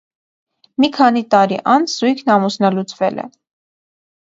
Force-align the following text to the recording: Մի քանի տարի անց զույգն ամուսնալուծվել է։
Մի 0.83 0.89
քանի 0.95 1.23
տարի 1.35 1.59
անց 1.75 1.93
զույգն 1.99 2.35
ամուսնալուծվել 2.39 3.23
է։ 3.27 3.29